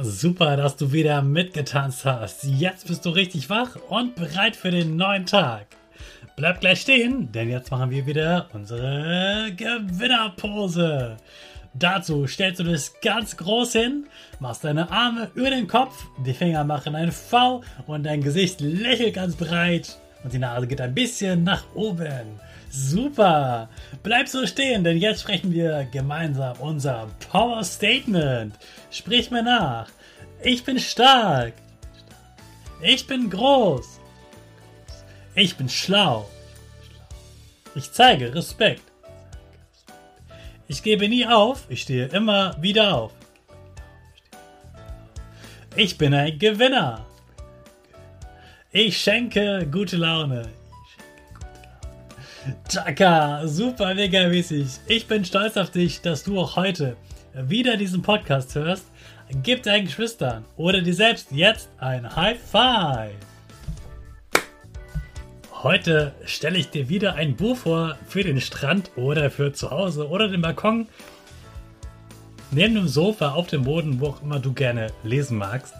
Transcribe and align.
Super, 0.00 0.56
dass 0.56 0.76
du 0.76 0.92
wieder 0.92 1.22
mitgetanzt 1.22 2.04
hast. 2.04 2.44
Jetzt 2.44 2.86
bist 2.86 3.04
du 3.04 3.10
richtig 3.10 3.50
wach 3.50 3.74
und 3.88 4.14
bereit 4.14 4.54
für 4.54 4.70
den 4.70 4.94
neuen 4.94 5.26
Tag. 5.26 5.66
Bleib 6.36 6.60
gleich 6.60 6.82
stehen, 6.82 7.32
denn 7.32 7.48
jetzt 7.48 7.72
machen 7.72 7.90
wir 7.90 8.06
wieder 8.06 8.48
unsere 8.52 9.50
Gewinnerpose. 9.56 11.16
Dazu 11.74 12.28
stellst 12.28 12.60
du 12.60 12.64
dich 12.64 12.92
ganz 13.02 13.36
groß 13.36 13.72
hin, 13.72 14.06
machst 14.38 14.62
deine 14.62 14.88
Arme 14.88 15.32
über 15.34 15.50
den 15.50 15.66
Kopf, 15.66 16.04
die 16.24 16.32
Finger 16.32 16.62
machen 16.62 16.94
ein 16.94 17.10
V 17.10 17.64
und 17.88 18.04
dein 18.04 18.22
Gesicht 18.22 18.60
lächelt 18.60 19.14
ganz 19.14 19.34
breit 19.34 19.98
und 20.24 20.32
die 20.32 20.38
Nase 20.38 20.66
geht 20.66 20.80
ein 20.80 20.94
bisschen 20.94 21.44
nach 21.44 21.64
oben. 21.74 22.40
Super! 22.70 23.68
Bleib 24.02 24.28
so 24.28 24.46
stehen, 24.46 24.84
denn 24.84 24.98
jetzt 24.98 25.22
sprechen 25.22 25.52
wir 25.52 25.88
gemeinsam 25.90 26.56
unser 26.60 27.08
Power 27.30 27.64
Statement. 27.64 28.54
Sprich 28.90 29.30
mir 29.30 29.42
nach. 29.42 29.88
Ich 30.42 30.64
bin 30.64 30.78
stark. 30.78 31.54
Ich 32.82 33.06
bin 33.06 33.30
groß. 33.30 34.00
Ich 35.34 35.56
bin 35.56 35.68
schlau. 35.68 36.28
Ich 37.74 37.92
zeige 37.92 38.34
Respekt. 38.34 38.82
Ich 40.66 40.82
gebe 40.82 41.08
nie 41.08 41.26
auf, 41.26 41.64
ich 41.68 41.82
stehe 41.82 42.06
immer 42.08 42.54
wieder 42.60 42.94
auf. 42.94 43.12
Ich 45.76 45.96
bin 45.96 46.12
ein 46.12 46.38
Gewinner. 46.38 47.06
Ich 48.70 48.98
schenke 48.98 49.66
gute 49.72 49.96
Laune. 49.96 50.46
Chaka, 52.68 53.46
super 53.46 53.94
mega 53.94 54.28
mäßig. 54.28 54.66
Ich 54.86 55.06
bin 55.06 55.24
stolz 55.24 55.56
auf 55.56 55.70
dich, 55.70 56.02
dass 56.02 56.22
du 56.22 56.38
auch 56.38 56.56
heute 56.56 56.94
wieder 57.32 57.78
diesen 57.78 58.02
Podcast 58.02 58.54
hörst. 58.56 58.84
Gib 59.42 59.62
deinen 59.62 59.86
Geschwistern 59.86 60.44
oder 60.58 60.82
dir 60.82 60.92
selbst 60.92 61.28
jetzt 61.32 61.70
ein 61.78 62.14
High 62.14 62.38
Five. 62.38 63.14
Heute 65.62 66.12
stelle 66.26 66.58
ich 66.58 66.68
dir 66.68 66.90
wieder 66.90 67.14
ein 67.14 67.36
Buch 67.36 67.56
vor 67.56 67.96
für 68.06 68.22
den 68.22 68.38
Strand 68.38 68.90
oder 68.96 69.30
für 69.30 69.54
zu 69.54 69.70
Hause 69.70 70.10
oder 70.10 70.28
den 70.28 70.42
Balkon. 70.42 70.88
Neben 72.50 72.74
dem 72.74 72.88
Sofa, 72.88 73.30
auf 73.30 73.46
dem 73.46 73.64
Boden, 73.64 73.98
wo 73.98 74.08
auch 74.08 74.22
immer 74.22 74.40
du 74.40 74.52
gerne 74.52 74.88
lesen 75.04 75.38
magst. 75.38 75.72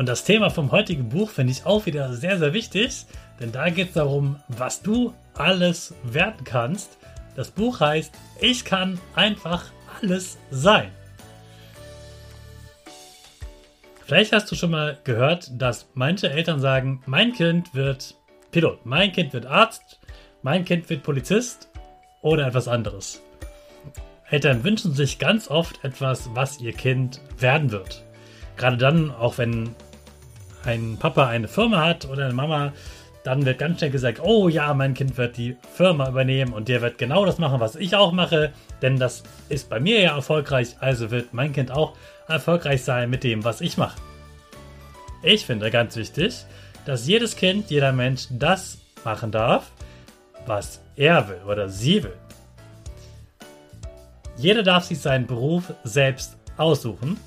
Und 0.00 0.08
das 0.08 0.24
Thema 0.24 0.48
vom 0.48 0.72
heutigen 0.72 1.10
Buch 1.10 1.28
finde 1.28 1.52
ich 1.52 1.66
auch 1.66 1.84
wieder 1.84 2.14
sehr, 2.14 2.38
sehr 2.38 2.54
wichtig, 2.54 3.04
denn 3.38 3.52
da 3.52 3.68
geht 3.68 3.88
es 3.88 3.92
darum, 3.92 4.36
was 4.48 4.80
du 4.80 5.12
alles 5.34 5.94
werden 6.02 6.42
kannst. 6.42 6.96
Das 7.36 7.50
Buch 7.50 7.80
heißt 7.80 8.10
Ich 8.40 8.64
kann 8.64 8.98
einfach 9.14 9.66
alles 10.00 10.38
sein. 10.50 10.90
Vielleicht 14.06 14.32
hast 14.32 14.50
du 14.50 14.54
schon 14.54 14.70
mal 14.70 14.96
gehört, 15.04 15.50
dass 15.60 15.90
manche 15.92 16.30
Eltern 16.30 16.60
sagen, 16.60 17.02
mein 17.04 17.34
Kind 17.34 17.74
wird 17.74 18.14
Pilot, 18.52 18.86
mein 18.86 19.12
Kind 19.12 19.34
wird 19.34 19.44
Arzt, 19.44 20.00
mein 20.40 20.64
Kind 20.64 20.88
wird 20.88 21.02
Polizist 21.02 21.68
oder 22.22 22.46
etwas 22.46 22.68
anderes. 22.68 23.20
Eltern 24.30 24.64
wünschen 24.64 24.94
sich 24.94 25.18
ganz 25.18 25.50
oft 25.50 25.84
etwas, 25.84 26.30
was 26.32 26.58
ihr 26.58 26.72
Kind 26.72 27.20
werden 27.36 27.70
wird. 27.70 28.02
Gerade 28.56 28.78
dann, 28.78 29.10
auch 29.10 29.36
wenn 29.36 29.74
ein 30.64 30.96
Papa 30.98 31.28
eine 31.28 31.48
Firma 31.48 31.84
hat 31.84 32.06
oder 32.08 32.24
eine 32.24 32.34
Mama, 32.34 32.72
dann 33.22 33.44
wird 33.44 33.58
ganz 33.58 33.78
schnell 33.78 33.90
gesagt, 33.90 34.20
oh 34.22 34.48
ja, 34.48 34.72
mein 34.72 34.94
Kind 34.94 35.18
wird 35.18 35.36
die 35.36 35.56
Firma 35.74 36.08
übernehmen 36.08 36.52
und 36.52 36.68
der 36.68 36.80
wird 36.80 36.98
genau 36.98 37.26
das 37.26 37.38
machen, 37.38 37.60
was 37.60 37.76
ich 37.76 37.94
auch 37.94 38.12
mache, 38.12 38.52
denn 38.80 38.98
das 38.98 39.22
ist 39.48 39.68
bei 39.68 39.78
mir 39.78 40.00
ja 40.00 40.16
erfolgreich, 40.16 40.76
also 40.80 41.10
wird 41.10 41.34
mein 41.34 41.52
Kind 41.52 41.70
auch 41.70 41.94
erfolgreich 42.28 42.82
sein 42.82 43.10
mit 43.10 43.24
dem, 43.24 43.44
was 43.44 43.60
ich 43.60 43.76
mache. 43.76 44.00
Ich 45.22 45.44
finde 45.44 45.70
ganz 45.70 45.96
wichtig, 45.96 46.46
dass 46.86 47.06
jedes 47.06 47.36
Kind, 47.36 47.70
jeder 47.70 47.92
Mensch 47.92 48.26
das 48.30 48.78
machen 49.04 49.30
darf, 49.30 49.70
was 50.46 50.80
er 50.96 51.28
will 51.28 51.40
oder 51.46 51.68
sie 51.68 52.02
will. 52.02 52.16
Jeder 54.36 54.62
darf 54.62 54.84
sich 54.84 54.98
seinen 54.98 55.26
Beruf 55.26 55.74
selbst 55.84 56.38
aussuchen, 56.56 57.18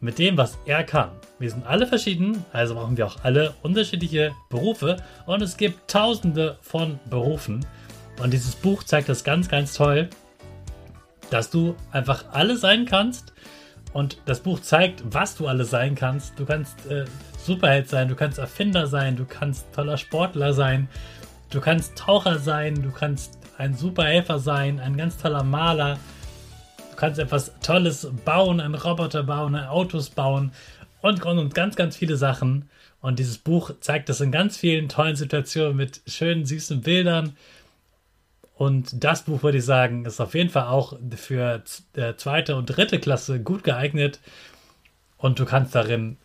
mit 0.00 0.18
dem, 0.18 0.36
was 0.36 0.58
er 0.66 0.84
kann. 0.84 1.10
Wir 1.38 1.50
sind 1.50 1.66
alle 1.66 1.86
verschieden, 1.86 2.44
also 2.52 2.74
machen 2.74 2.96
wir 2.96 3.06
auch 3.06 3.24
alle 3.24 3.54
unterschiedliche 3.62 4.34
Berufe 4.50 4.96
und 5.26 5.42
es 5.42 5.56
gibt 5.56 5.90
tausende 5.90 6.58
von 6.60 6.98
Berufen. 7.08 7.64
Und 8.22 8.32
dieses 8.32 8.54
Buch 8.54 8.82
zeigt 8.82 9.08
das 9.08 9.24
ganz, 9.24 9.48
ganz 9.48 9.74
toll, 9.74 10.08
dass 11.30 11.50
du 11.50 11.74
einfach 11.90 12.24
alle 12.32 12.56
sein 12.56 12.86
kannst. 12.86 13.32
Und 13.92 14.18
das 14.26 14.40
Buch 14.40 14.60
zeigt, 14.60 15.02
was 15.06 15.36
du 15.36 15.46
alles 15.46 15.70
sein 15.70 15.94
kannst. 15.94 16.38
Du 16.38 16.44
kannst 16.44 16.86
äh, 16.86 17.06
Superheld 17.38 17.88
sein, 17.88 18.08
du 18.08 18.14
kannst 18.14 18.38
Erfinder 18.38 18.86
sein, 18.86 19.16
du 19.16 19.24
kannst 19.24 19.72
toller 19.72 19.96
Sportler 19.96 20.52
sein, 20.52 20.88
du 21.50 21.60
kannst 21.60 21.96
Taucher 21.96 22.38
sein, 22.38 22.82
du 22.82 22.90
kannst 22.90 23.38
ein 23.58 23.74
Superhelfer 23.74 24.38
sein, 24.38 24.80
ein 24.80 24.96
ganz 24.96 25.16
toller 25.16 25.44
Maler. 25.44 25.98
Du 26.96 27.00
kannst 27.00 27.18
etwas 27.18 27.52
Tolles 27.60 28.08
bauen, 28.24 28.58
einen 28.58 28.74
Roboter 28.74 29.22
bauen, 29.22 29.54
Autos 29.54 30.08
bauen 30.08 30.52
und, 31.02 31.22
und 31.26 31.54
ganz, 31.54 31.76
ganz 31.76 31.94
viele 31.94 32.16
Sachen. 32.16 32.70
Und 33.02 33.18
dieses 33.18 33.36
Buch 33.36 33.72
zeigt 33.80 34.08
das 34.08 34.22
in 34.22 34.32
ganz 34.32 34.56
vielen 34.56 34.88
tollen 34.88 35.14
Situationen 35.14 35.76
mit 35.76 36.00
schönen, 36.06 36.46
süßen 36.46 36.80
Bildern. 36.80 37.36
Und 38.54 39.04
das 39.04 39.24
Buch, 39.24 39.42
würde 39.42 39.58
ich 39.58 39.66
sagen, 39.66 40.06
ist 40.06 40.22
auf 40.22 40.34
jeden 40.34 40.48
Fall 40.48 40.68
auch 40.68 40.98
für 41.16 41.62
zweite 42.16 42.56
und 42.56 42.64
dritte 42.64 42.98
Klasse 42.98 43.40
gut 43.40 43.62
geeignet. 43.62 44.18
Und 45.18 45.38
du 45.38 45.44
kannst 45.44 45.74
darin 45.74 46.16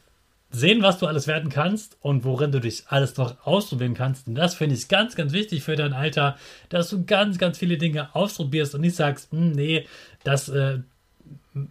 sehen, 0.51 0.83
was 0.83 0.99
du 0.99 1.07
alles 1.07 1.27
werden 1.27 1.49
kannst 1.49 1.97
und 2.01 2.23
worin 2.23 2.51
du 2.51 2.59
dich 2.59 2.83
alles 2.87 3.17
noch 3.17 3.45
ausprobieren 3.45 3.93
kannst. 3.93 4.27
Und 4.27 4.35
das 4.35 4.53
finde 4.53 4.75
ich 4.75 4.87
ganz, 4.87 5.15
ganz 5.15 5.31
wichtig 5.31 5.63
für 5.63 5.75
dein 5.75 5.93
Alter, 5.93 6.37
dass 6.69 6.89
du 6.89 7.05
ganz, 7.05 7.37
ganz 7.37 7.57
viele 7.57 7.77
Dinge 7.77 8.13
ausprobierst 8.13 8.75
und 8.75 8.81
nicht 8.81 8.95
sagst, 8.95 9.31
hm, 9.31 9.51
nee, 9.51 9.87
das 10.23 10.49
äh, 10.49 10.79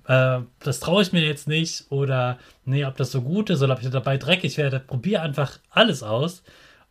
äh, 0.06 0.41
das 0.59 0.81
traue 0.81 1.03
ich 1.03 1.12
mir 1.12 1.23
jetzt 1.23 1.49
nicht 1.49 1.87
oder 1.91 2.38
nee, 2.65 2.85
ob 2.85 2.97
das 2.97 3.12
so 3.12 3.23
gut 3.23 3.50
ist 3.50 3.62
oder 3.62 3.75
ob 3.75 3.82
ich 3.82 3.91
dabei 3.91 4.17
dreckig 4.17 4.56
werde. 4.56 4.81
Probier 4.81 5.23
einfach 5.23 5.59
alles 5.71 6.03
aus. 6.03 6.43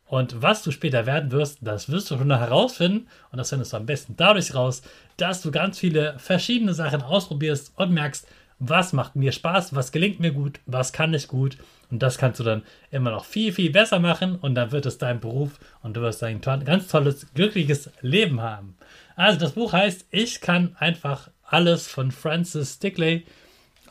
Und 0.06 0.42
was 0.42 0.64
du 0.64 0.72
später 0.72 1.06
werden 1.06 1.32
wirst, 1.32 1.60
das 1.62 1.90
wirst 1.90 2.10
du 2.10 2.18
schon 2.18 2.36
herausfinden. 2.36 3.08
Und 3.32 3.38
das 3.38 3.50
findest 3.50 3.74
du 3.74 3.78
am 3.78 3.86
besten 3.86 4.16
dadurch 4.18 4.56
raus, 4.56 4.82
dass 5.18 5.42
du 5.44 5.52
ganz 5.52 5.78
viele 5.78 6.18
verschiedene 6.18 6.74
Sachen 6.74 7.04
ausprobierst 7.04 7.74
und 7.76 7.92
merkst, 7.92 8.28
was 8.60 8.94
macht 8.94 9.16
mir 9.16 9.32
Spaß, 9.32 9.74
was 9.74 9.92
gelingt 9.92 10.20
mir 10.20 10.32
gut, 10.32 10.60
was 10.66 10.94
kann 10.94 11.14
ich 11.14 11.28
gut. 11.28 11.58
Und 11.90 12.04
das 12.04 12.18
kannst 12.18 12.40
du 12.40 12.44
dann 12.44 12.64
immer 12.92 13.12
noch 13.12 13.26
viel, 13.26 13.52
viel 13.52 13.72
besser 13.72 14.00
machen. 14.00 14.36
Und 14.36 14.56
dann 14.56 14.72
wird 14.72 14.86
es 14.86 14.98
dein 14.98 15.20
Beruf 15.20 15.60
und 15.82 15.96
du 15.96 16.02
wirst 16.02 16.24
ein 16.24 16.42
ganz 16.42 16.88
tolles, 16.88 17.28
glückliches 17.34 17.90
Leben 18.02 18.42
haben. 18.42 18.76
Also 19.16 19.40
das 19.40 19.54
Buch 19.54 19.74
heißt, 19.74 20.08
ich 20.12 20.42
kann 20.42 20.76
einfach 20.78 21.30
alles 21.44 21.88
von 21.88 22.12
Francis 22.12 22.76
Stickley 22.76 23.26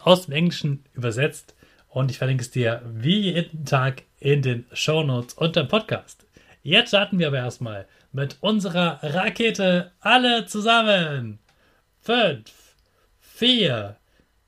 aus 0.03 0.27
dem 0.27 0.35
Englischen 0.35 0.85
übersetzt 0.95 1.55
und 1.89 2.11
ich 2.11 2.19
verlinke 2.19 2.43
es 2.43 2.51
dir 2.51 2.83
wie 2.87 3.33
jeden 3.33 3.65
Tag 3.65 4.03
in 4.21 4.43
den 4.43 4.67
Show 4.73 5.03
Notes 5.03 5.35
unter 5.35 5.65
dem 5.65 5.69
Podcast. 5.69 6.25
Jetzt 6.63 6.89
starten 6.89 7.19
wir 7.19 7.29
aber 7.29 7.39
erstmal 7.39 7.87
mit 8.13 8.37
unserer 8.41 9.01
Rakete 9.03 9.93
alle 10.01 10.47
zusammen. 10.47 11.39
Fünf, 12.01 12.53
vier, 13.21 13.97